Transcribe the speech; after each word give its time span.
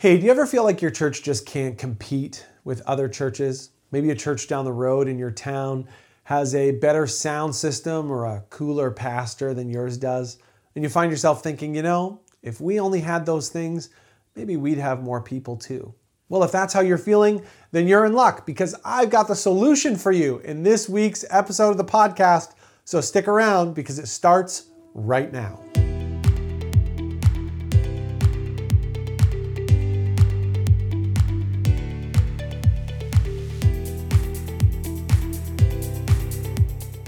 Hey, 0.00 0.16
do 0.16 0.26
you 0.26 0.30
ever 0.30 0.46
feel 0.46 0.62
like 0.62 0.80
your 0.80 0.92
church 0.92 1.24
just 1.24 1.44
can't 1.44 1.76
compete 1.76 2.46
with 2.62 2.82
other 2.82 3.08
churches? 3.08 3.70
Maybe 3.90 4.10
a 4.10 4.14
church 4.14 4.46
down 4.46 4.64
the 4.64 4.70
road 4.70 5.08
in 5.08 5.18
your 5.18 5.32
town 5.32 5.88
has 6.22 6.54
a 6.54 6.70
better 6.70 7.08
sound 7.08 7.56
system 7.56 8.08
or 8.08 8.24
a 8.24 8.44
cooler 8.48 8.92
pastor 8.92 9.54
than 9.54 9.68
yours 9.68 9.96
does. 9.98 10.38
And 10.76 10.84
you 10.84 10.88
find 10.88 11.10
yourself 11.10 11.42
thinking, 11.42 11.74
you 11.74 11.82
know, 11.82 12.20
if 12.44 12.60
we 12.60 12.78
only 12.78 13.00
had 13.00 13.26
those 13.26 13.48
things, 13.48 13.88
maybe 14.36 14.56
we'd 14.56 14.78
have 14.78 15.02
more 15.02 15.20
people 15.20 15.56
too. 15.56 15.92
Well, 16.28 16.44
if 16.44 16.52
that's 16.52 16.72
how 16.72 16.80
you're 16.80 16.96
feeling, 16.96 17.44
then 17.72 17.88
you're 17.88 18.04
in 18.04 18.12
luck 18.12 18.46
because 18.46 18.76
I've 18.84 19.10
got 19.10 19.26
the 19.26 19.34
solution 19.34 19.96
for 19.96 20.12
you 20.12 20.38
in 20.44 20.62
this 20.62 20.88
week's 20.88 21.24
episode 21.28 21.70
of 21.70 21.76
the 21.76 21.84
podcast. 21.84 22.54
So 22.84 23.00
stick 23.00 23.26
around 23.26 23.74
because 23.74 23.98
it 23.98 24.06
starts 24.06 24.66
right 24.94 25.32
now. 25.32 25.58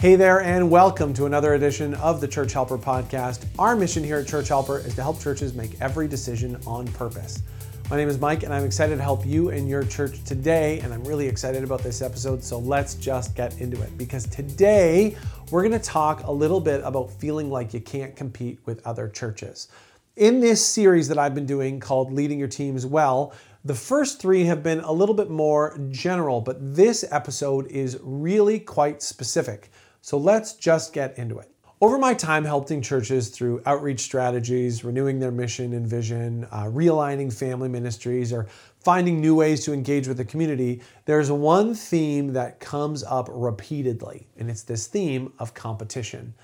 Hey 0.01 0.17
there, 0.17 0.41
and 0.41 0.71
welcome 0.71 1.13
to 1.13 1.27
another 1.27 1.53
edition 1.53 1.93
of 1.97 2.23
the 2.23 2.27
Church 2.27 2.55
Helper 2.55 2.79
podcast. 2.79 3.45
Our 3.59 3.77
mission 3.77 4.03
here 4.03 4.17
at 4.17 4.27
Church 4.27 4.49
Helper 4.49 4.79
is 4.79 4.95
to 4.95 5.03
help 5.03 5.21
churches 5.21 5.53
make 5.53 5.79
every 5.83 6.09
decision 6.09 6.59
on 6.67 6.87
purpose. 6.93 7.43
My 7.91 7.99
name 7.99 8.09
is 8.09 8.19
Mike, 8.19 8.43
and 8.43 8.55
I'm 8.55 8.65
excited 8.65 8.97
to 8.97 9.03
help 9.03 9.27
you 9.27 9.51
and 9.51 9.69
your 9.69 9.85
church 9.85 10.25
today. 10.25 10.81
And 10.81 10.95
I'm 10.95 11.05
really 11.05 11.29
excited 11.29 11.63
about 11.63 11.83
this 11.83 12.01
episode, 12.01 12.43
so 12.43 12.59
let's 12.61 12.95
just 12.95 13.37
get 13.37 13.61
into 13.61 13.79
it. 13.83 13.99
Because 13.99 14.27
today, 14.29 15.19
we're 15.51 15.61
going 15.61 15.79
to 15.79 15.87
talk 15.87 16.23
a 16.23 16.33
little 16.33 16.61
bit 16.61 16.81
about 16.83 17.11
feeling 17.11 17.51
like 17.51 17.75
you 17.75 17.81
can't 17.81 18.17
compete 18.17 18.59
with 18.65 18.81
other 18.87 19.07
churches. 19.07 19.69
In 20.17 20.41
this 20.41 20.65
series 20.67 21.09
that 21.09 21.19
I've 21.19 21.35
been 21.35 21.45
doing 21.45 21.79
called 21.79 22.11
Leading 22.11 22.39
Your 22.39 22.49
Teams 22.49 22.87
Well, 22.87 23.35
the 23.67 23.75
first 23.75 24.19
three 24.19 24.45
have 24.45 24.63
been 24.63 24.81
a 24.81 24.93
little 24.93 25.15
bit 25.15 25.29
more 25.29 25.79
general, 25.91 26.41
but 26.41 26.57
this 26.75 27.05
episode 27.11 27.67
is 27.67 27.99
really 28.03 28.59
quite 28.59 29.03
specific. 29.03 29.71
So 30.01 30.19
let's 30.19 30.55
just 30.55 30.93
get 30.93 31.19
into 31.19 31.39
it. 31.39 31.51
Over 31.83 31.97
my 31.97 32.13
time 32.13 32.45
helping 32.45 32.83
churches 32.83 33.29
through 33.29 33.63
outreach 33.65 34.01
strategies, 34.01 34.85
renewing 34.85 35.19
their 35.19 35.31
mission 35.31 35.73
and 35.73 35.87
vision, 35.87 36.47
uh, 36.51 36.65
realigning 36.65 37.33
family 37.33 37.71
ministries, 37.71 38.35
or 38.35 38.49
finding 38.81 39.19
new 39.19 39.35
ways 39.35 39.65
to 39.65 39.73
engage 39.73 40.07
with 40.07 40.19
the 40.19 40.25
community, 40.25 40.83
there's 41.07 41.31
one 41.31 41.75
theme 41.75 42.35
that 42.35 42.61
comes 42.61 43.03
up 43.03 43.29
repeatedly, 43.31 44.29
and 44.37 44.51
it's 44.51 44.63
this 44.63 44.87
theme 44.89 45.33
of 45.39 45.55
competition. 45.55 46.35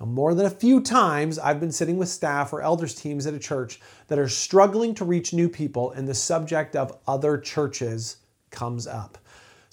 Now, 0.00 0.06
more 0.06 0.34
than 0.34 0.46
a 0.46 0.50
few 0.50 0.80
times, 0.80 1.38
I've 1.38 1.60
been 1.60 1.72
sitting 1.72 1.98
with 1.98 2.08
staff 2.08 2.52
or 2.54 2.62
elders 2.62 2.94
teams 2.94 3.26
at 3.26 3.34
a 3.34 3.38
church 3.38 3.80
that 4.08 4.18
are 4.18 4.28
struggling 4.28 4.94
to 4.94 5.04
reach 5.04 5.34
new 5.34 5.48
people, 5.50 5.90
and 5.92 6.08
the 6.08 6.14
subject 6.14 6.74
of 6.74 6.96
other 7.06 7.36
churches 7.36 8.16
comes 8.50 8.86
up. 8.86 9.18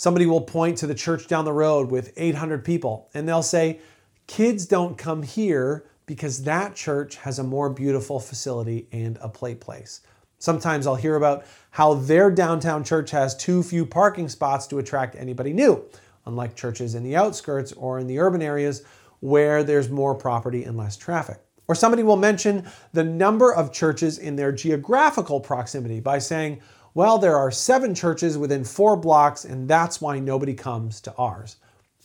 Somebody 0.03 0.25
will 0.25 0.41
point 0.41 0.79
to 0.79 0.85
the 0.85 0.93
church 0.93 1.27
down 1.27 1.45
the 1.45 1.53
road 1.53 1.89
with 1.89 2.11
800 2.17 2.65
people 2.65 3.09
and 3.13 3.25
they'll 3.25 3.41
say, 3.41 3.79
Kids 4.27 4.65
don't 4.65 4.97
come 4.97 5.23
here 5.23 5.85
because 6.07 6.43
that 6.43 6.75
church 6.75 7.15
has 7.15 7.39
a 7.39 7.43
more 7.43 7.69
beautiful 7.69 8.19
facility 8.19 8.89
and 8.91 9.17
a 9.21 9.29
play 9.29 9.55
place. 9.55 10.01
Sometimes 10.39 10.87
I'll 10.87 10.97
hear 10.97 11.15
about 11.15 11.45
how 11.71 11.93
their 11.93 12.29
downtown 12.29 12.83
church 12.83 13.11
has 13.11 13.33
too 13.33 13.63
few 13.63 13.85
parking 13.85 14.27
spots 14.27 14.67
to 14.67 14.79
attract 14.79 15.15
anybody 15.15 15.53
new, 15.53 15.85
unlike 16.25 16.53
churches 16.53 16.95
in 16.95 17.03
the 17.03 17.15
outskirts 17.15 17.71
or 17.71 17.97
in 17.97 18.07
the 18.07 18.19
urban 18.19 18.41
areas 18.41 18.83
where 19.21 19.63
there's 19.63 19.89
more 19.89 20.15
property 20.15 20.65
and 20.65 20.75
less 20.75 20.97
traffic. 20.97 21.39
Or 21.69 21.75
somebody 21.75 22.03
will 22.03 22.17
mention 22.17 22.67
the 22.91 23.05
number 23.05 23.53
of 23.53 23.71
churches 23.71 24.17
in 24.17 24.35
their 24.35 24.51
geographical 24.51 25.39
proximity 25.39 26.01
by 26.01 26.19
saying, 26.19 26.59
well, 26.94 27.17
there 27.17 27.38
are 27.38 27.49
seven 27.49 27.95
churches 27.95 28.38
within 28.38 28.63
four 28.63 28.95
blocks, 28.95 29.45
and 29.45 29.67
that's 29.67 29.99
why 29.99 30.19
nobody 30.19 30.53
comes 30.53 31.02
to 31.02 31.13
ours. 31.16 31.58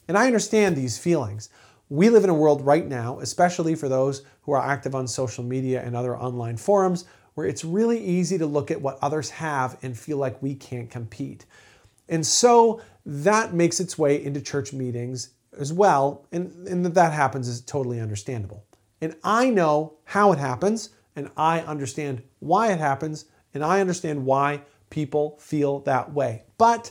And 0.08 0.16
I 0.16 0.26
understand 0.26 0.76
these 0.76 0.96
feelings. 0.96 1.50
We 1.90 2.08
live 2.08 2.24
in 2.24 2.30
a 2.30 2.34
world 2.34 2.64
right 2.64 2.86
now, 2.86 3.18
especially 3.20 3.74
for 3.74 3.88
those 3.88 4.22
who 4.42 4.52
are 4.52 4.64
active 4.64 4.94
on 4.94 5.06
social 5.06 5.44
media 5.44 5.82
and 5.82 5.94
other 5.94 6.16
online 6.16 6.56
forums, 6.56 7.04
where 7.34 7.46
it's 7.46 7.64
really 7.64 8.02
easy 8.02 8.38
to 8.38 8.46
look 8.46 8.70
at 8.70 8.80
what 8.80 8.98
others 9.02 9.30
have 9.30 9.78
and 9.82 9.96
feel 9.96 10.16
like 10.16 10.42
we 10.42 10.54
can't 10.54 10.90
compete. 10.90 11.44
And 12.08 12.26
so 12.26 12.80
that 13.04 13.52
makes 13.52 13.80
its 13.80 13.98
way 13.98 14.22
into 14.22 14.40
church 14.40 14.72
meetings 14.72 15.30
as 15.58 15.72
well, 15.72 16.26
and, 16.32 16.66
and 16.66 16.84
that 16.84 16.94
that 16.94 17.12
happens 17.12 17.48
is 17.48 17.60
totally 17.60 18.00
understandable. 18.00 18.64
And 19.00 19.14
I 19.22 19.50
know 19.50 19.98
how 20.04 20.32
it 20.32 20.38
happens, 20.38 20.90
and 21.14 21.30
I 21.36 21.60
understand 21.60 22.22
why 22.40 22.72
it 22.72 22.78
happens, 22.78 23.26
and 23.54 23.64
I 23.64 23.80
understand 23.80 24.24
why 24.24 24.62
people 24.90 25.36
feel 25.38 25.80
that 25.80 26.12
way. 26.12 26.44
But 26.56 26.90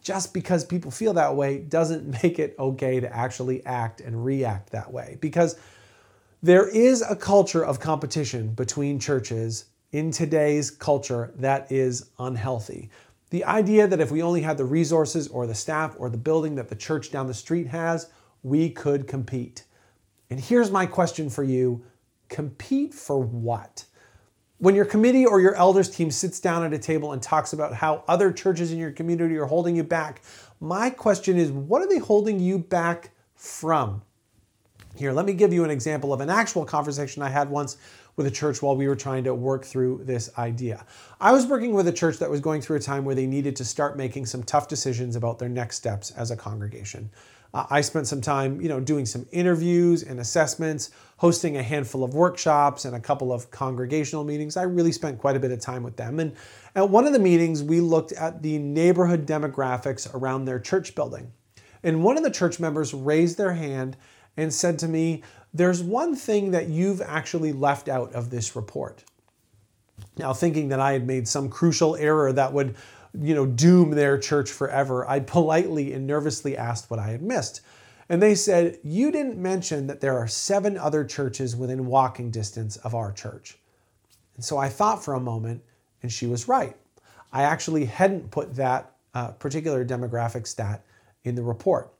just 0.00 0.32
because 0.32 0.64
people 0.64 0.90
feel 0.90 1.12
that 1.14 1.34
way 1.34 1.58
doesn't 1.58 2.06
make 2.22 2.38
it 2.38 2.54
okay 2.58 3.00
to 3.00 3.14
actually 3.14 3.64
act 3.66 4.00
and 4.00 4.24
react 4.24 4.70
that 4.70 4.92
way. 4.92 5.18
Because 5.20 5.58
there 6.42 6.68
is 6.68 7.02
a 7.02 7.16
culture 7.16 7.64
of 7.64 7.80
competition 7.80 8.54
between 8.54 9.00
churches 9.00 9.66
in 9.92 10.10
today's 10.10 10.70
culture 10.70 11.32
that 11.36 11.70
is 11.72 12.10
unhealthy. 12.18 12.90
The 13.30 13.44
idea 13.44 13.86
that 13.86 14.00
if 14.00 14.10
we 14.10 14.22
only 14.22 14.42
had 14.42 14.56
the 14.56 14.64
resources 14.64 15.28
or 15.28 15.46
the 15.46 15.54
staff 15.54 15.94
or 15.98 16.08
the 16.08 16.16
building 16.16 16.54
that 16.54 16.68
the 16.68 16.76
church 16.76 17.10
down 17.10 17.26
the 17.26 17.34
street 17.34 17.66
has, 17.66 18.08
we 18.42 18.70
could 18.70 19.06
compete. 19.06 19.64
And 20.30 20.38
here's 20.38 20.70
my 20.70 20.86
question 20.86 21.28
for 21.28 21.42
you 21.42 21.84
compete 22.28 22.94
for 22.94 23.18
what? 23.18 23.84
When 24.60 24.74
your 24.74 24.84
committee 24.84 25.24
or 25.24 25.40
your 25.40 25.54
elders 25.54 25.88
team 25.88 26.10
sits 26.10 26.40
down 26.40 26.64
at 26.64 26.72
a 26.72 26.78
table 26.78 27.12
and 27.12 27.22
talks 27.22 27.52
about 27.52 27.74
how 27.74 28.02
other 28.08 28.32
churches 28.32 28.72
in 28.72 28.78
your 28.78 28.90
community 28.90 29.36
are 29.36 29.46
holding 29.46 29.76
you 29.76 29.84
back, 29.84 30.20
my 30.58 30.90
question 30.90 31.38
is 31.38 31.52
what 31.52 31.80
are 31.80 31.88
they 31.88 31.98
holding 31.98 32.40
you 32.40 32.58
back 32.58 33.10
from? 33.36 34.02
Here, 34.96 35.12
let 35.12 35.26
me 35.26 35.32
give 35.32 35.52
you 35.52 35.62
an 35.62 35.70
example 35.70 36.12
of 36.12 36.20
an 36.20 36.28
actual 36.28 36.64
conversation 36.64 37.22
I 37.22 37.28
had 37.28 37.48
once 37.48 37.76
with 38.16 38.26
a 38.26 38.32
church 38.32 38.60
while 38.60 38.74
we 38.74 38.88
were 38.88 38.96
trying 38.96 39.22
to 39.22 39.32
work 39.32 39.64
through 39.64 40.02
this 40.02 40.28
idea. 40.36 40.84
I 41.20 41.30
was 41.30 41.46
working 41.46 41.72
with 41.72 41.86
a 41.86 41.92
church 41.92 42.18
that 42.18 42.28
was 42.28 42.40
going 42.40 42.60
through 42.60 42.78
a 42.78 42.80
time 42.80 43.04
where 43.04 43.14
they 43.14 43.26
needed 43.26 43.54
to 43.56 43.64
start 43.64 43.96
making 43.96 44.26
some 44.26 44.42
tough 44.42 44.66
decisions 44.66 45.14
about 45.14 45.38
their 45.38 45.48
next 45.48 45.76
steps 45.76 46.10
as 46.10 46.32
a 46.32 46.36
congregation. 46.36 47.10
Uh, 47.54 47.66
I 47.70 47.80
spent 47.80 48.08
some 48.08 48.20
time, 48.20 48.60
you 48.60 48.68
know, 48.68 48.80
doing 48.80 49.06
some 49.06 49.24
interviews 49.30 50.02
and 50.02 50.18
assessments, 50.18 50.90
hosting 51.18 51.56
a 51.56 51.62
handful 51.62 52.02
of 52.02 52.14
workshops 52.14 52.84
and 52.84 52.96
a 52.96 53.00
couple 53.00 53.32
of 53.32 53.50
congregational 53.50 54.24
meetings. 54.24 54.56
I 54.56 54.62
really 54.62 54.92
spent 54.92 55.18
quite 55.18 55.36
a 55.36 55.40
bit 55.40 55.50
of 55.50 55.60
time 55.60 55.82
with 55.82 55.96
them. 55.96 56.20
And 56.20 56.34
at 56.74 56.88
one 56.88 57.06
of 57.06 57.12
the 57.12 57.18
meetings, 57.18 57.62
we 57.62 57.80
looked 57.80 58.12
at 58.12 58.42
the 58.42 58.58
neighborhood 58.58 59.26
demographics 59.26 60.12
around 60.14 60.44
their 60.44 60.60
church 60.60 60.94
building. 60.94 61.32
And 61.82 62.02
one 62.02 62.16
of 62.16 62.22
the 62.22 62.30
church 62.30 62.58
members 62.60 62.94
raised 62.94 63.36
their 63.36 63.52
hand 63.52 63.96
and 64.36 64.52
said 64.52 64.78
to 64.78 64.88
me, 64.88 65.22
There's 65.52 65.82
one 65.82 66.14
thing 66.14 66.52
that 66.52 66.68
you've 66.68 67.02
actually 67.02 67.52
left 67.52 67.88
out 67.88 68.12
of 68.12 68.30
this 68.30 68.54
report. 68.54 69.04
Now, 70.16 70.32
thinking 70.32 70.68
that 70.68 70.80
I 70.80 70.92
had 70.92 71.06
made 71.06 71.26
some 71.26 71.48
crucial 71.48 71.96
error 71.96 72.32
that 72.32 72.52
would 72.52 72.76
you 73.20 73.34
know, 73.34 73.46
doom 73.46 73.90
their 73.90 74.18
church 74.18 74.50
forever, 74.50 75.08
I 75.08 75.20
politely 75.20 75.92
and 75.92 76.06
nervously 76.06 76.56
asked 76.56 76.90
what 76.90 77.00
I 77.00 77.08
had 77.08 77.22
missed. 77.22 77.60
And 78.08 78.22
they 78.22 78.34
said, 78.34 78.78
You 78.82 79.10
didn't 79.10 79.36
mention 79.36 79.86
that 79.86 80.00
there 80.00 80.18
are 80.18 80.28
seven 80.28 80.78
other 80.78 81.04
churches 81.04 81.54
within 81.54 81.86
walking 81.86 82.30
distance 82.30 82.76
of 82.78 82.94
our 82.94 83.12
church. 83.12 83.58
And 84.36 84.44
so 84.44 84.56
I 84.56 84.68
thought 84.68 85.04
for 85.04 85.14
a 85.14 85.20
moment, 85.20 85.62
and 86.02 86.12
she 86.12 86.26
was 86.26 86.48
right. 86.48 86.76
I 87.32 87.42
actually 87.42 87.84
hadn't 87.84 88.30
put 88.30 88.54
that 88.54 88.92
uh, 89.14 89.32
particular 89.32 89.84
demographic 89.84 90.46
stat 90.46 90.84
in 91.24 91.34
the 91.34 91.42
report. 91.42 91.92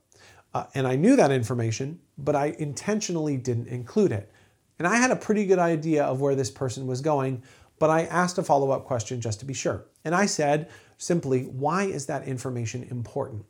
Uh, 0.53 0.65
and 0.73 0.87
I 0.87 0.95
knew 0.95 1.15
that 1.15 1.31
information, 1.31 1.99
but 2.17 2.35
I 2.35 2.55
intentionally 2.57 3.37
didn't 3.37 3.67
include 3.67 4.11
it. 4.11 4.31
And 4.79 4.87
I 4.87 4.95
had 4.95 5.11
a 5.11 5.15
pretty 5.15 5.45
good 5.45 5.59
idea 5.59 6.03
of 6.03 6.21
where 6.21 6.35
this 6.35 6.49
person 6.49 6.87
was 6.87 7.01
going, 7.01 7.43
but 7.77 7.89
I 7.89 8.05
asked 8.05 8.37
a 8.37 8.43
follow 8.43 8.71
up 8.71 8.85
question 8.85 9.21
just 9.21 9.39
to 9.41 9.45
be 9.45 9.53
sure. 9.53 9.85
And 10.03 10.15
I 10.15 10.25
said, 10.25 10.69
simply, 10.97 11.43
why 11.43 11.83
is 11.83 12.05
that 12.07 12.27
information 12.27 12.83
important? 12.83 13.45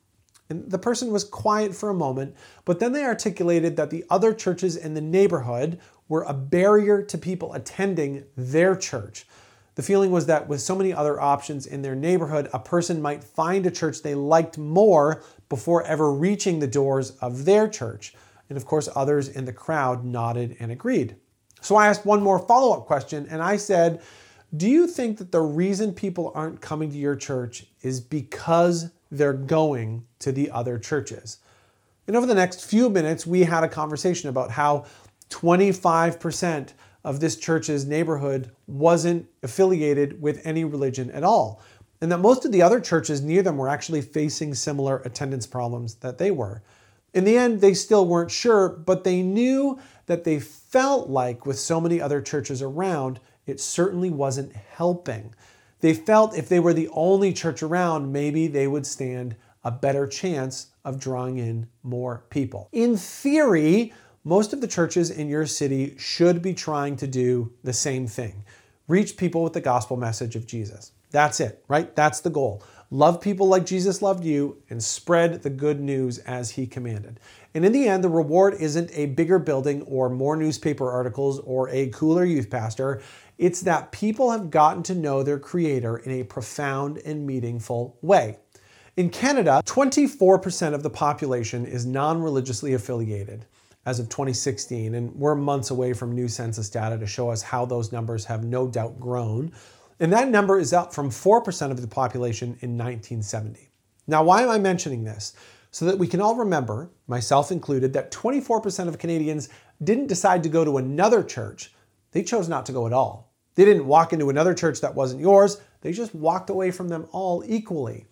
And 0.50 0.69
the 0.69 0.80
person 0.80 1.12
was 1.12 1.24
quiet 1.24 1.75
for 1.75 1.90
a 1.90 1.94
moment, 1.94 2.36
but 2.66 2.80
then 2.80 2.92
they 2.92 3.06
articulated 3.06 3.78
that 3.78 3.92
the 3.92 4.04
other 4.10 4.34
churches 4.34 4.75
in 4.75 4.96
the 4.96 5.01
neighborhood 5.01 5.80
were 6.07 6.24
a 6.24 6.34
barrier 6.34 7.04
to 7.04 7.18
people 7.18 7.54
attending 7.54 8.25
their 8.36 8.75
church. 8.75 9.28
The 9.75 9.84
feeling 9.84 10.12
was 10.12 10.25
that 10.25 10.48
with 10.48 10.60
so 10.60 10.75
many 10.75 10.92
other 10.92 11.22
options 11.22 11.66
in 11.66 11.84
their 11.84 11.96
neighborhood, 11.96 12.50
a 12.51 12.60
person 12.60 13.01
might 13.01 13.24
find 13.24 13.66
a 13.66 13.72
church 13.72 14.01
they 14.01 14.16
liked 14.16 14.57
more 14.57 15.24
before 15.48 15.84
ever 15.84 16.12
reaching 16.12 16.60
the 16.60 16.68
doors 16.68 17.12
of 17.22 17.45
their 17.45 17.69
church. 17.69 18.13
And 18.50 18.57
of 18.57 18.66
course, 18.66 18.90
others 18.95 19.30
in 19.30 19.45
the 19.45 19.54
crowd 19.54 20.04
nodded 20.04 20.57
and 20.60 20.72
agreed. 20.72 21.16
So 21.62 21.75
I 21.75 21.88
asked 21.88 22.06
one 22.06 22.22
more 22.22 22.40
follow 22.40 22.75
up 22.75 22.88
question, 22.88 23.28
and 23.30 23.42
I 23.42 23.57
said, 23.57 24.02
do 24.57 24.68
you 24.68 24.88
think 24.88 25.19
that 25.19 25.31
the 25.31 25.42
reason 25.42 25.94
people 25.94 26.31
aren't 26.34 26.60
coming 26.60 26.92
to 26.92 26.98
your 26.98 27.16
church 27.16 27.68
is 27.81 28.02
because 28.02 28.90
they're 29.12 29.34
going 29.34 30.06
to 30.20 30.32
the 30.32 30.52
other 30.52 30.78
churches? 30.78 31.40
And 32.08 32.16
over 32.16 32.26
the 32.26 32.36
next 32.36 32.66
few 32.66 32.90
minutes, 32.90 33.28
we 33.28 33.44
had 33.44 33.64
a 33.64 33.68
conversation 33.68 34.30
about 34.30 34.52
how 34.52 34.86
25% 35.30 36.74
of 37.04 37.20
this 37.20 37.38
church's 37.38 37.86
neighborhood 37.86 38.52
wasn't 38.68 39.28
affiliated 39.44 40.22
with 40.22 40.46
any 40.46 40.64
religion 40.64 41.12
at 41.12 41.24
all. 41.24 41.62
And 42.02 42.12
that 42.12 42.18
most 42.18 42.46
of 42.46 42.52
the 42.52 42.62
other 42.62 42.80
churches 42.80 43.22
near 43.22 43.44
them 43.44 43.58
were 43.58 43.70
actually 43.70 44.02
facing 44.02 44.54
similar 44.54 44.98
attendance 45.00 45.46
problems 45.46 45.96
that 45.96 46.18
they 46.18 46.32
were. 46.32 46.64
In 47.14 47.24
the 47.26 47.38
end, 47.38 47.62
they 47.62 47.74
still 47.74 48.08
weren't 48.08 48.32
sure, 48.32 48.70
but 48.70 49.04
they 49.04 49.22
knew 49.22 49.80
that 50.06 50.24
they 50.24 50.40
felt 50.40 51.10
like, 51.10 51.46
with 51.46 51.60
so 51.60 51.82
many 51.82 52.00
other 52.00 52.22
churches 52.22 52.62
around, 52.62 53.20
it 53.46 53.60
certainly 53.60 54.10
wasn't 54.10 54.56
helping. 54.56 55.34
They 55.81 55.94
felt 55.94 56.38
if 56.38 56.50
they 56.50 56.60
were 56.60 56.74
the 56.74 56.90
only 56.90 57.34
church 57.34 57.64
around, 57.64 58.12
maybe 58.12 58.48
they 58.48 58.68
would 58.68 58.86
stand 58.86 59.36
a 59.64 59.72
better 59.72 60.08
chance 60.08 60.68
of 60.86 61.00
drawing 61.00 61.38
in 61.38 61.68
more 61.84 62.24
people. 62.30 62.70
In 62.72 62.98
theory, 62.98 63.94
most 64.24 64.54
of 64.54 64.62
the 64.62 64.68
churches 64.68 65.10
in 65.10 65.30
your 65.30 65.46
city 65.46 65.96
should 65.98 66.42
be 66.42 66.54
trying 66.54 66.96
to 66.98 67.08
do 67.08 67.54
the 67.64 67.74
same 67.74 68.08
thing 68.08 68.44
reach 68.90 69.16
people 69.16 69.44
with 69.44 69.54
the 69.54 69.62
gospel 69.62 69.96
message 69.96 70.36
of 70.36 70.46
Jesus. 70.46 70.92
That's 71.12 71.40
it, 71.40 71.64
right? 71.70 71.96
That's 71.96 72.20
the 72.20 72.30
goal. 72.30 72.62
Love 72.92 73.22
people 73.22 73.48
like 73.48 73.68
Jesus 73.68 74.02
loved 74.02 74.24
you 74.24 74.58
and 74.70 74.84
spread 74.84 75.44
the 75.44 75.50
good 75.50 75.80
news 75.80 76.18
as 76.20 76.52
he 76.52 76.66
commanded. 76.66 77.20
And 77.54 77.64
in 77.64 77.72
the 77.72 77.88
end, 77.88 78.04
the 78.04 78.10
reward 78.10 78.56
isn't 78.60 78.90
a 78.94 79.08
bigger 79.08 79.38
building 79.38 79.84
or 79.84 80.10
more 80.10 80.36
newspaper 80.36 80.90
articles 80.90 81.40
or 81.42 81.70
a 81.70 81.90
cooler 81.90 82.26
youth 82.26 82.50
pastor. 82.50 83.02
It's 83.38 83.62
that 83.62 83.92
people 83.92 84.32
have 84.32 84.50
gotten 84.50 84.82
to 84.84 84.96
know 84.96 85.22
their 85.22 85.38
Creator 85.38 85.98
in 85.98 86.12
a 86.12 86.24
profound 86.24 86.98
and 87.06 87.28
meaningful 87.28 87.96
way. 88.02 88.38
In 88.98 89.12
Canada, 89.12 89.62
24% 89.66 90.74
of 90.74 90.82
the 90.82 90.90
population 90.90 91.66
is 91.66 91.86
non 91.86 92.22
religiously 92.22 92.74
affiliated 92.74 93.46
as 93.86 94.00
of 94.00 94.10
2016, 94.10 94.94
and 94.96 95.16
we're 95.16 95.36
months 95.36 95.70
away 95.70 95.94
from 95.94 96.12
new 96.12 96.28
census 96.28 96.70
data 96.70 96.98
to 96.98 97.08
show 97.08 97.30
us 97.30 97.42
how 97.42 97.66
those 97.66 97.92
numbers 97.92 98.26
have 98.26 98.44
no 98.44 98.68
doubt 98.68 99.00
grown. 99.00 99.52
And 100.00 100.13
that 100.13 100.30
number 100.30 100.57
is 100.57 100.74
up 100.74 100.94
from 100.94 101.10
4% 101.10 101.72
of 101.72 101.81
the 101.81 101.88
population 101.88 102.57
in 102.62 102.78
1970. 102.78 103.69
Now, 104.07 104.24
why 104.24 104.42
am 104.44 104.50
I 104.50 104.57
mentioning 104.57 105.04
this? 105.04 105.34
So 105.72 105.86
that 105.86 106.00
we 106.00 106.07
can 106.07 106.22
all 106.22 106.36
remember, 106.36 106.90
myself 107.07 107.51
included, 107.51 107.94
that 107.94 108.12
24% 108.12 108.88
of 108.88 108.98
Canadians 108.98 109.50
didn't 109.84 110.07
decide 110.07 110.42
to 110.44 110.50
go 110.50 110.66
to 110.66 110.78
another 110.78 111.22
church. 111.22 111.74
They 112.12 112.24
chose 112.24 112.50
not 112.50 112.66
to 112.68 112.72
go 112.72 112.88
at 112.88 112.94
all. 112.94 113.34
They 113.56 113.66
didn't 113.66 113.88
walk 113.88 114.13
into 114.13 114.30
another 114.30 114.54
church 114.54 114.81
that 114.81 114.96
wasn't 114.96 115.22
yours, 115.22 115.62
they 115.81 115.92
just 115.92 116.16
walked 116.16 116.50
away 116.50 116.72
from 116.72 116.90
them 116.90 117.07
all 117.12 117.44
equally. 117.45 118.06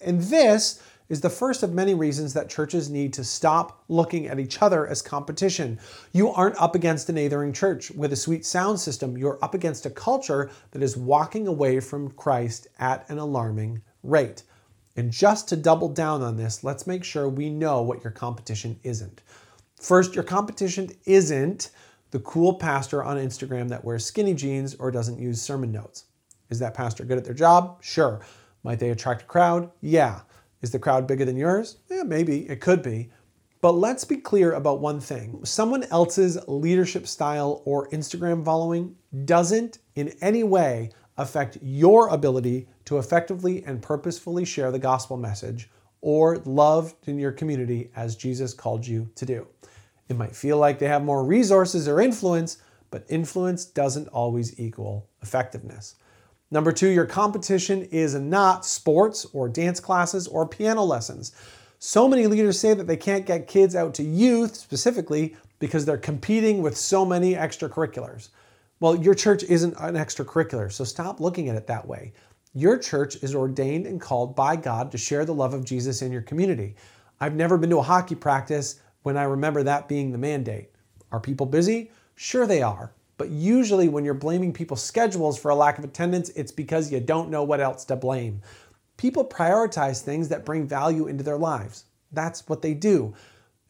And 0.00 0.20
this 0.20 0.82
is 1.12 1.20
the 1.20 1.28
first 1.28 1.62
of 1.62 1.74
many 1.74 1.92
reasons 1.92 2.32
that 2.32 2.48
churches 2.48 2.88
need 2.88 3.12
to 3.12 3.22
stop 3.22 3.84
looking 3.88 4.28
at 4.28 4.40
each 4.40 4.62
other 4.62 4.86
as 4.86 5.02
competition. 5.02 5.78
You 6.14 6.30
aren't 6.30 6.58
up 6.58 6.74
against 6.74 7.10
a 7.10 7.12
neighboring 7.12 7.52
church 7.52 7.90
with 7.90 8.14
a 8.14 8.16
sweet 8.16 8.46
sound 8.46 8.80
system. 8.80 9.18
You're 9.18 9.38
up 9.44 9.52
against 9.52 9.84
a 9.84 9.90
culture 9.90 10.50
that 10.70 10.82
is 10.82 10.96
walking 10.96 11.46
away 11.46 11.80
from 11.80 12.12
Christ 12.12 12.66
at 12.78 13.10
an 13.10 13.18
alarming 13.18 13.82
rate. 14.02 14.44
And 14.96 15.10
just 15.10 15.50
to 15.50 15.56
double 15.56 15.90
down 15.90 16.22
on 16.22 16.38
this, 16.38 16.64
let's 16.64 16.86
make 16.86 17.04
sure 17.04 17.28
we 17.28 17.50
know 17.50 17.82
what 17.82 18.02
your 18.02 18.10
competition 18.10 18.80
isn't. 18.82 19.20
First, 19.78 20.14
your 20.14 20.24
competition 20.24 20.92
isn't 21.04 21.72
the 22.10 22.20
cool 22.20 22.54
pastor 22.54 23.04
on 23.04 23.18
Instagram 23.18 23.68
that 23.68 23.84
wears 23.84 24.06
skinny 24.06 24.32
jeans 24.32 24.76
or 24.76 24.90
doesn't 24.90 25.18
use 25.18 25.42
sermon 25.42 25.72
notes. 25.72 26.06
Is 26.48 26.58
that 26.60 26.72
pastor 26.72 27.04
good 27.04 27.18
at 27.18 27.26
their 27.26 27.34
job? 27.34 27.84
Sure. 27.84 28.22
Might 28.62 28.78
they 28.78 28.88
attract 28.88 29.22
a 29.22 29.26
crowd? 29.26 29.70
Yeah. 29.82 30.20
Is 30.62 30.70
the 30.70 30.78
crowd 30.78 31.06
bigger 31.06 31.24
than 31.24 31.36
yours? 31.36 31.78
Yeah, 31.90 32.04
maybe. 32.04 32.48
It 32.48 32.60
could 32.60 32.82
be. 32.82 33.10
But 33.60 33.72
let's 33.72 34.04
be 34.04 34.16
clear 34.16 34.52
about 34.52 34.80
one 34.80 34.98
thing 34.98 35.44
someone 35.44 35.84
else's 35.84 36.36
leadership 36.48 37.06
style 37.06 37.62
or 37.64 37.88
Instagram 37.90 38.44
following 38.44 38.96
doesn't 39.24 39.78
in 39.94 40.14
any 40.20 40.42
way 40.42 40.90
affect 41.16 41.58
your 41.62 42.08
ability 42.08 42.68
to 42.86 42.98
effectively 42.98 43.62
and 43.64 43.80
purposefully 43.80 44.44
share 44.44 44.72
the 44.72 44.78
gospel 44.80 45.16
message 45.16 45.70
or 46.00 46.38
love 46.38 46.94
in 47.06 47.18
your 47.18 47.30
community 47.30 47.90
as 47.94 48.16
Jesus 48.16 48.52
called 48.52 48.84
you 48.84 49.08
to 49.14 49.24
do. 49.24 49.46
It 50.08 50.16
might 50.16 50.34
feel 50.34 50.58
like 50.58 50.78
they 50.78 50.88
have 50.88 51.04
more 51.04 51.24
resources 51.24 51.86
or 51.86 52.00
influence, 52.00 52.58
but 52.90 53.06
influence 53.08 53.64
doesn't 53.64 54.08
always 54.08 54.58
equal 54.58 55.08
effectiveness. 55.22 55.94
Number 56.52 56.70
two, 56.70 56.88
your 56.88 57.06
competition 57.06 57.88
is 57.90 58.14
not 58.14 58.66
sports 58.66 59.24
or 59.32 59.48
dance 59.48 59.80
classes 59.80 60.28
or 60.28 60.46
piano 60.46 60.84
lessons. 60.84 61.32
So 61.78 62.06
many 62.06 62.26
leaders 62.26 62.60
say 62.60 62.74
that 62.74 62.86
they 62.86 62.98
can't 62.98 63.24
get 63.24 63.46
kids 63.46 63.74
out 63.74 63.94
to 63.94 64.02
youth 64.02 64.54
specifically 64.54 65.34
because 65.60 65.86
they're 65.86 65.96
competing 65.96 66.60
with 66.60 66.76
so 66.76 67.06
many 67.06 67.32
extracurriculars. 67.32 68.28
Well, 68.80 68.94
your 68.94 69.14
church 69.14 69.44
isn't 69.44 69.74
an 69.78 69.94
extracurricular, 69.94 70.70
so 70.70 70.84
stop 70.84 71.20
looking 71.20 71.48
at 71.48 71.56
it 71.56 71.66
that 71.68 71.88
way. 71.88 72.12
Your 72.52 72.76
church 72.76 73.16
is 73.22 73.34
ordained 73.34 73.86
and 73.86 73.98
called 73.98 74.36
by 74.36 74.56
God 74.56 74.92
to 74.92 74.98
share 74.98 75.24
the 75.24 75.32
love 75.32 75.54
of 75.54 75.64
Jesus 75.64 76.02
in 76.02 76.12
your 76.12 76.20
community. 76.20 76.76
I've 77.18 77.34
never 77.34 77.56
been 77.56 77.70
to 77.70 77.78
a 77.78 77.82
hockey 77.82 78.14
practice 78.14 78.78
when 79.04 79.16
I 79.16 79.22
remember 79.22 79.62
that 79.62 79.88
being 79.88 80.12
the 80.12 80.18
mandate. 80.18 80.68
Are 81.12 81.18
people 81.18 81.46
busy? 81.46 81.92
Sure, 82.14 82.46
they 82.46 82.60
are. 82.60 82.92
But 83.22 83.30
usually, 83.30 83.88
when 83.88 84.04
you're 84.04 84.14
blaming 84.14 84.52
people's 84.52 84.82
schedules 84.82 85.38
for 85.38 85.52
a 85.52 85.54
lack 85.54 85.78
of 85.78 85.84
attendance, 85.84 86.30
it's 86.30 86.50
because 86.50 86.90
you 86.90 86.98
don't 86.98 87.30
know 87.30 87.44
what 87.44 87.60
else 87.60 87.84
to 87.84 87.94
blame. 87.94 88.42
People 88.96 89.24
prioritize 89.24 90.02
things 90.02 90.28
that 90.28 90.44
bring 90.44 90.66
value 90.66 91.06
into 91.06 91.22
their 91.22 91.38
lives. 91.38 91.84
That's 92.10 92.48
what 92.48 92.62
they 92.62 92.74
do. 92.74 93.14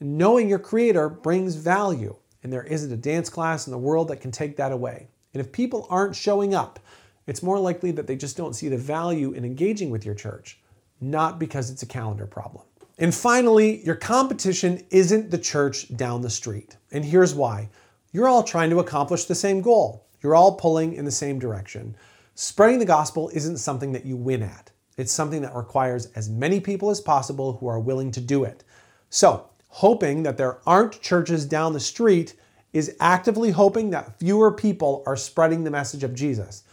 Knowing 0.01 0.49
your 0.49 0.59
creator 0.59 1.11
brings 1.11 1.55
value, 1.55 2.17
and 2.43 2.51
there 2.51 2.63
isn't 2.63 2.91
a 2.91 2.97
dance 2.97 3.29
class 3.29 3.67
in 3.67 3.73
the 3.73 3.79
world 3.79 4.09
that 4.09 4.23
can 4.23 4.31
take 4.31 4.57
that 4.57 4.73
away. 4.73 5.09
And 5.35 5.43
if 5.43 5.53
people 5.53 5.87
aren't 5.91 6.17
showing 6.17 6.55
up, 6.55 6.81
it's 7.27 7.43
more 7.43 7.59
likely 7.59 7.91
that 7.91 8.07
they 8.07 8.17
just 8.17 8.39
don't 8.39 8.55
see 8.55 8.71
the 8.71 8.79
value 8.79 9.33
in 9.33 9.45
engaging 9.45 9.91
with 9.91 10.07
your 10.07 10.15
church, 10.15 10.63
not 10.99 11.39
because 11.39 11.69
it's 11.69 11.83
a 11.83 11.87
calendar 11.87 12.27
problem. 12.27 12.65
And 12.97 13.15
finally, 13.15 13.85
your 13.85 13.97
competition 13.97 14.83
isn't 14.89 15.31
the 15.31 15.37
church 15.37 15.95
down 15.95 16.23
the 16.23 16.31
street. 16.31 16.79
And 16.91 17.05
here's 17.05 17.35
why 17.35 17.69
you're 18.13 18.29
all 18.29 18.43
trying 18.43 18.71
to 18.71 18.79
accomplish 18.79 19.25
the 19.25 19.35
same 19.35 19.63
goal. 19.63 20.07
You're 20.23 20.35
all 20.35 20.55
pulling 20.55 20.93
in 20.93 21.05
the 21.05 21.11
same 21.11 21.39
direction. 21.39 21.97
Spreading 22.35 22.79
the 22.79 22.85
gospel 22.85 23.31
isn't 23.33 23.57
something 23.57 23.93
that 23.93 24.07
you 24.07 24.17
win 24.17 24.43
at. 24.43 24.71
It's 24.97 25.13
something 25.13 25.43
that 25.43 25.57
requires 25.57 26.07
as 26.15 26.29
many 26.29 26.61
people 26.61 26.91
as 26.91 27.01
possible 27.01 27.55
who 27.55 27.67
are 27.67 27.81
willing 27.81 28.11
to 28.13 28.21
do 28.21 28.45
it. 28.45 28.65
So, 29.09 29.49
hoping 29.69 30.23
that 30.23 30.37
there 30.37 30.59
aren't 30.67 31.01
churches 31.01 31.47
down 31.47 31.73
the 31.73 31.81
street 31.81 32.35
is 32.73 32.97
actively 33.01 33.51
hoping 33.51 33.91
that 33.91 34.19
fewer 34.19 34.53
people 34.53 35.03
are 35.07 35.17
spreading 35.17 35.65
the 35.65 35.71
message 35.71 36.05
of 36.05 36.15
Jesus. 36.15 36.65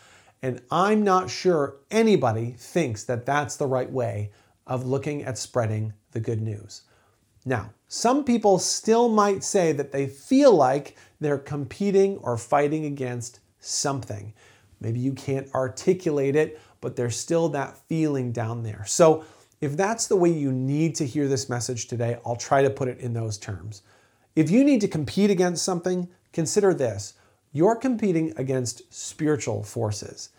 And 0.42 0.62
I'm 0.72 1.04
not 1.04 1.30
sure 1.30 1.78
anybody 1.92 2.56
thinks 2.58 3.04
that 3.06 3.26
that's 3.26 3.56
the 3.56 3.68
right 3.68 3.92
way 3.92 4.32
of 4.68 4.86
looking 4.86 5.24
at 5.24 5.38
spreading 5.38 5.94
the 6.12 6.20
good 6.20 6.42
news. 6.42 6.84
Now, 7.50 7.72
some 7.88 8.24
people 8.24 8.60
still 8.60 9.10
might 9.10 9.44
say 9.44 9.72
that 9.72 9.92
they 9.92 10.06
feel 10.06 10.54
like 10.54 10.96
they're 11.20 11.40
competing 11.40 12.18
or 12.18 12.38
fighting 12.38 12.86
against 12.86 13.40
something. 13.60 14.34
Maybe 14.80 15.00
you 15.00 15.14
can't 15.14 15.52
articulate 15.56 16.36
it, 16.36 16.62
but 16.80 16.96
there's 16.96 17.18
still 17.18 17.50
that 17.50 17.76
feeling 17.88 18.32
down 18.32 18.62
there. 18.62 18.84
So, 18.86 19.26
if 19.62 19.76
that's 19.76 20.06
the 20.06 20.16
way 20.16 20.30
you 20.30 20.52
need 20.52 20.94
to 20.96 21.08
hear 21.08 21.28
this 21.28 21.50
message 21.50 21.88
today, 21.88 22.20
I'll 22.24 22.36
try 22.36 22.62
to 22.62 22.70
put 22.70 22.88
it 22.88 23.00
in 23.00 23.14
those 23.14 23.40
terms. 23.40 23.82
If 24.36 24.52
you 24.52 24.64
need 24.64 24.80
to 24.82 24.88
compete 24.88 25.32
against 25.32 25.66
something, 25.66 26.08
consider 26.32 26.74
this 26.76 27.16
you're 27.52 27.76
competing 27.76 28.32
against 28.38 28.94
spiritual 28.94 29.64
forces. 29.64 30.30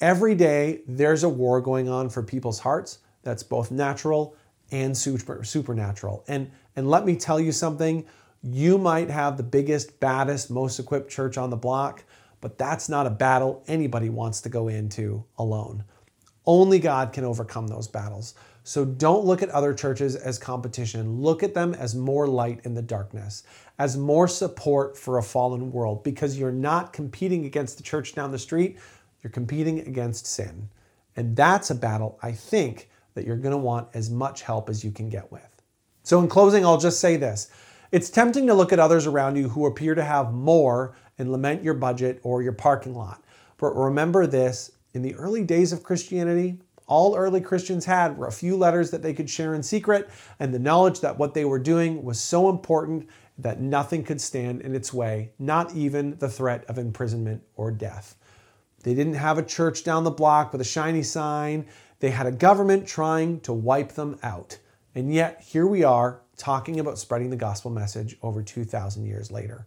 Every 0.00 0.34
day, 0.34 0.80
there's 0.88 1.22
a 1.22 1.28
war 1.28 1.60
going 1.60 1.88
on 1.88 2.08
for 2.08 2.24
people's 2.24 2.58
hearts 2.58 2.98
that's 3.22 3.44
both 3.44 3.70
natural 3.70 4.34
and 4.70 4.96
super, 4.96 5.44
supernatural. 5.44 6.24
And, 6.28 6.50
and 6.76 6.88
let 6.88 7.04
me 7.04 7.16
tell 7.16 7.40
you 7.40 7.52
something 7.52 8.06
you 8.42 8.78
might 8.78 9.10
have 9.10 9.36
the 9.36 9.42
biggest, 9.42 10.00
baddest, 10.00 10.50
most 10.50 10.78
equipped 10.78 11.10
church 11.10 11.36
on 11.36 11.50
the 11.50 11.56
block, 11.56 12.04
but 12.40 12.56
that's 12.56 12.88
not 12.88 13.06
a 13.06 13.10
battle 13.10 13.62
anybody 13.66 14.08
wants 14.08 14.40
to 14.42 14.48
go 14.48 14.68
into 14.68 15.24
alone. 15.38 15.84
Only 16.46 16.78
God 16.78 17.12
can 17.12 17.24
overcome 17.24 17.68
those 17.68 17.86
battles. 17.86 18.34
So 18.62 18.84
don't 18.84 19.24
look 19.24 19.42
at 19.42 19.48
other 19.50 19.74
churches 19.74 20.16
as 20.16 20.38
competition. 20.38 21.20
Look 21.20 21.42
at 21.42 21.54
them 21.54 21.74
as 21.74 21.94
more 21.94 22.26
light 22.26 22.60
in 22.64 22.74
the 22.74 22.82
darkness, 22.82 23.42
as 23.78 23.96
more 23.96 24.28
support 24.28 24.96
for 24.96 25.18
a 25.18 25.22
fallen 25.22 25.72
world, 25.72 26.02
because 26.02 26.38
you're 26.38 26.52
not 26.52 26.92
competing 26.92 27.44
against 27.46 27.76
the 27.76 27.82
church 27.82 28.14
down 28.14 28.30
the 28.30 28.38
street, 28.38 28.78
you're 29.22 29.30
competing 29.30 29.80
against 29.80 30.26
sin. 30.26 30.68
And 31.16 31.36
that's 31.36 31.70
a 31.70 31.74
battle, 31.74 32.18
I 32.22 32.32
think, 32.32 32.89
that 33.14 33.26
you're 33.26 33.36
going 33.36 33.52
to 33.52 33.58
want 33.58 33.88
as 33.94 34.10
much 34.10 34.42
help 34.42 34.68
as 34.68 34.84
you 34.84 34.90
can 34.90 35.08
get 35.08 35.30
with. 35.30 35.62
So, 36.02 36.20
in 36.20 36.28
closing, 36.28 36.64
I'll 36.64 36.78
just 36.78 37.00
say 37.00 37.16
this 37.16 37.50
it's 37.92 38.10
tempting 38.10 38.46
to 38.46 38.54
look 38.54 38.72
at 38.72 38.78
others 38.78 39.06
around 39.06 39.36
you 39.36 39.48
who 39.48 39.66
appear 39.66 39.94
to 39.94 40.04
have 40.04 40.32
more 40.32 40.94
and 41.18 41.32
lament 41.32 41.62
your 41.62 41.74
budget 41.74 42.20
or 42.22 42.42
your 42.42 42.52
parking 42.52 42.94
lot. 42.94 43.24
But 43.58 43.76
remember 43.76 44.26
this 44.26 44.72
in 44.94 45.02
the 45.02 45.14
early 45.16 45.44
days 45.44 45.72
of 45.72 45.82
Christianity, 45.82 46.58
all 46.86 47.16
early 47.16 47.40
Christians 47.40 47.84
had 47.84 48.16
were 48.16 48.26
a 48.26 48.32
few 48.32 48.56
letters 48.56 48.90
that 48.90 49.02
they 49.02 49.14
could 49.14 49.30
share 49.30 49.54
in 49.54 49.62
secret 49.62 50.08
and 50.40 50.52
the 50.52 50.58
knowledge 50.58 51.00
that 51.00 51.18
what 51.18 51.34
they 51.34 51.44
were 51.44 51.58
doing 51.58 52.02
was 52.02 52.18
so 52.18 52.48
important 52.48 53.08
that 53.38 53.60
nothing 53.60 54.02
could 54.02 54.20
stand 54.20 54.60
in 54.60 54.74
its 54.74 54.92
way, 54.92 55.30
not 55.38 55.74
even 55.74 56.18
the 56.18 56.28
threat 56.28 56.64
of 56.68 56.78
imprisonment 56.78 57.42
or 57.54 57.70
death. 57.70 58.16
They 58.82 58.94
didn't 58.94 59.14
have 59.14 59.38
a 59.38 59.42
church 59.42 59.84
down 59.84 60.04
the 60.04 60.10
block 60.10 60.52
with 60.52 60.60
a 60.60 60.64
shiny 60.64 61.02
sign. 61.02 61.66
They 62.00 62.10
had 62.10 62.26
a 62.26 62.32
government 62.32 62.86
trying 62.86 63.40
to 63.40 63.52
wipe 63.52 63.92
them 63.92 64.18
out. 64.22 64.58
And 64.94 65.12
yet, 65.12 65.42
here 65.46 65.66
we 65.66 65.84
are 65.84 66.20
talking 66.36 66.80
about 66.80 66.98
spreading 66.98 67.30
the 67.30 67.36
gospel 67.36 67.70
message 67.70 68.16
over 68.22 68.42
2,000 68.42 69.04
years 69.04 69.30
later. 69.30 69.66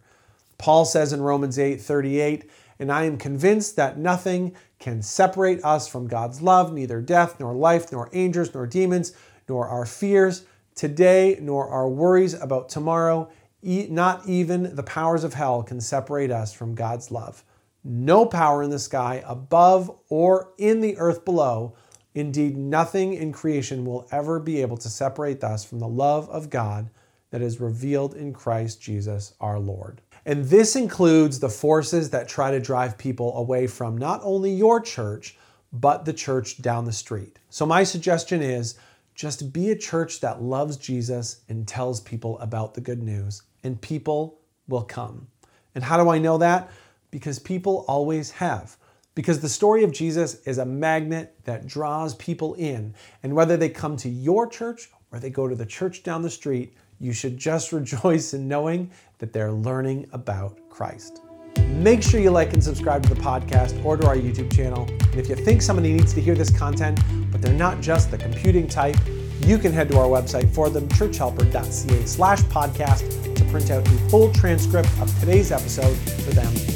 Paul 0.58 0.84
says 0.84 1.12
in 1.12 1.22
Romans 1.22 1.58
8 1.58 1.80
38, 1.80 2.50
and 2.78 2.90
I 2.90 3.04
am 3.04 3.16
convinced 3.16 3.76
that 3.76 3.98
nothing 3.98 4.54
can 4.78 5.02
separate 5.02 5.64
us 5.64 5.88
from 5.88 6.08
God's 6.08 6.42
love, 6.42 6.72
neither 6.72 7.00
death, 7.00 7.38
nor 7.38 7.54
life, 7.54 7.92
nor 7.92 8.10
angels, 8.12 8.52
nor 8.52 8.66
demons, 8.66 9.12
nor 9.48 9.68
our 9.68 9.86
fears 9.86 10.44
today, 10.74 11.38
nor 11.40 11.68
our 11.68 11.88
worries 11.88 12.34
about 12.34 12.68
tomorrow. 12.68 13.30
Not 13.62 14.28
even 14.28 14.74
the 14.74 14.82
powers 14.82 15.24
of 15.24 15.34
hell 15.34 15.62
can 15.62 15.80
separate 15.80 16.30
us 16.30 16.52
from 16.52 16.74
God's 16.74 17.10
love. 17.10 17.44
No 17.84 18.26
power 18.26 18.62
in 18.62 18.70
the 18.70 18.78
sky 18.78 19.22
above 19.26 19.90
or 20.08 20.52
in 20.58 20.80
the 20.80 20.98
earth 20.98 21.24
below. 21.24 21.76
Indeed, 22.14 22.56
nothing 22.56 23.14
in 23.14 23.32
creation 23.32 23.84
will 23.84 24.06
ever 24.12 24.38
be 24.38 24.62
able 24.62 24.76
to 24.78 24.88
separate 24.88 25.42
us 25.42 25.64
from 25.64 25.80
the 25.80 25.88
love 25.88 26.28
of 26.30 26.48
God 26.48 26.90
that 27.30 27.42
is 27.42 27.60
revealed 27.60 28.14
in 28.14 28.32
Christ 28.32 28.80
Jesus 28.80 29.34
our 29.40 29.58
Lord. 29.58 30.00
And 30.24 30.44
this 30.44 30.76
includes 30.76 31.40
the 31.40 31.48
forces 31.48 32.10
that 32.10 32.28
try 32.28 32.52
to 32.52 32.60
drive 32.60 32.96
people 32.96 33.36
away 33.36 33.66
from 33.66 33.98
not 33.98 34.20
only 34.22 34.52
your 34.52 34.80
church, 34.80 35.36
but 35.72 36.04
the 36.04 36.12
church 36.12 36.62
down 36.62 36.84
the 36.84 36.92
street. 36.92 37.40
So, 37.50 37.66
my 37.66 37.82
suggestion 37.82 38.40
is 38.40 38.76
just 39.14 39.52
be 39.52 39.70
a 39.70 39.76
church 39.76 40.20
that 40.20 40.42
loves 40.42 40.76
Jesus 40.76 41.42
and 41.48 41.66
tells 41.66 42.00
people 42.00 42.38
about 42.38 42.74
the 42.74 42.80
good 42.80 43.02
news, 43.02 43.42
and 43.64 43.80
people 43.80 44.38
will 44.68 44.82
come. 44.84 45.26
And 45.74 45.82
how 45.82 46.02
do 46.02 46.08
I 46.08 46.18
know 46.18 46.38
that? 46.38 46.70
Because 47.10 47.38
people 47.38 47.84
always 47.88 48.30
have. 48.32 48.76
Because 49.14 49.40
the 49.40 49.48
story 49.48 49.84
of 49.84 49.92
Jesus 49.92 50.42
is 50.42 50.58
a 50.58 50.66
magnet 50.66 51.36
that 51.44 51.66
draws 51.66 52.14
people 52.16 52.54
in. 52.54 52.94
And 53.22 53.34
whether 53.34 53.56
they 53.56 53.68
come 53.68 53.96
to 53.98 54.08
your 54.08 54.48
church 54.48 54.90
or 55.12 55.20
they 55.20 55.30
go 55.30 55.46
to 55.46 55.54
the 55.54 55.66
church 55.66 56.02
down 56.02 56.22
the 56.22 56.30
street, 56.30 56.76
you 56.98 57.12
should 57.12 57.36
just 57.36 57.72
rejoice 57.72 58.34
in 58.34 58.48
knowing 58.48 58.90
that 59.18 59.32
they're 59.32 59.52
learning 59.52 60.08
about 60.12 60.58
Christ. 60.68 61.20
Make 61.68 62.02
sure 62.02 62.18
you 62.18 62.30
like 62.30 62.52
and 62.52 62.62
subscribe 62.62 63.04
to 63.04 63.14
the 63.14 63.20
podcast 63.20 63.84
or 63.84 63.96
to 63.96 64.06
our 64.06 64.16
YouTube 64.16 64.52
channel. 64.54 64.86
And 64.88 65.14
if 65.14 65.28
you 65.28 65.36
think 65.36 65.62
somebody 65.62 65.92
needs 65.92 66.12
to 66.14 66.20
hear 66.20 66.34
this 66.34 66.50
content, 66.50 67.00
but 67.30 67.40
they're 67.40 67.54
not 67.54 67.80
just 67.80 68.10
the 68.10 68.18
computing 68.18 68.66
type, 68.66 68.96
you 69.40 69.58
can 69.58 69.72
head 69.72 69.88
to 69.90 69.98
our 69.98 70.06
website 70.06 70.52
for 70.52 70.70
them, 70.70 70.88
churchhelper.ca 70.88 72.06
slash 72.06 72.40
podcast, 72.42 73.34
to 73.36 73.44
print 73.46 73.70
out 73.70 73.86
a 73.86 73.90
full 74.08 74.32
transcript 74.32 74.88
of 75.00 75.20
today's 75.20 75.52
episode 75.52 75.96
for 75.96 76.30
them. 76.32 76.73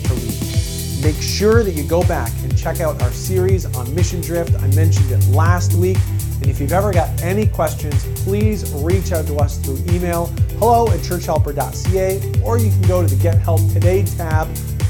Make 1.02 1.17
sure 1.17 1.62
that 1.62 1.73
you 1.73 1.85
go 1.85 2.02
back 2.05 2.33
and 2.43 2.57
check 2.59 2.81
out 2.81 3.00
our 3.02 3.12
series 3.12 3.64
on 3.76 3.95
Mission 3.95 4.21
Drift. 4.21 4.61
I 4.61 4.67
mentioned 4.75 5.11
it 5.12 5.25
last 5.28 5.75
week. 5.75 5.99
And 6.40 6.47
if 6.47 6.61
you've 6.61 6.73
ever 6.73 6.93
got 6.93 7.23
any 7.23 7.47
questions, 7.47 8.05
please 8.25 8.73
reach 8.75 9.12
out 9.12 9.26
to 9.26 9.37
us 9.37 9.59
through 9.59 9.78
email 9.95 10.26
hello 10.59 10.88
at 10.88 11.00
churchhelper.ca 11.00 12.43
or 12.43 12.59
you 12.59 12.71
can 12.71 12.83
go 12.83 13.07
to 13.07 13.14
the 13.14 13.21
Get 13.23 13.38
Help 13.38 13.61
Today 13.73 14.05
tab 14.05 14.49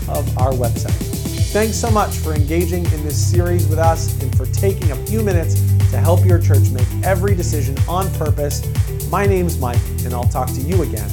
of 0.09 0.39
our 0.39 0.53
website. 0.53 1.19
Thanks 1.53 1.77
so 1.77 1.91
much 1.91 2.15
for 2.17 2.35
engaging 2.35 2.85
in 2.87 3.05
this 3.05 3.17
series 3.17 3.67
with 3.69 3.79
us 3.79 4.21
and 4.23 4.35
for 4.37 4.47
taking 4.47 4.91
a 4.91 4.97
few 5.07 5.23
minutes 5.23 5.61
to 5.91 5.99
help 5.99 6.25
your 6.25 6.39
church 6.39 6.71
make 6.71 6.89
every 7.03 7.35
decision 7.35 7.77
on 7.89 8.11
purpose. 8.15 8.63
My 9.11 9.27
name's 9.27 9.59
Mike, 9.59 9.81
and 10.05 10.13
I'll 10.13 10.29
talk 10.29 10.49
to 10.49 10.61
you 10.61 10.83
again 10.83 11.09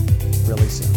really 0.46 0.68
soon. 0.68 0.94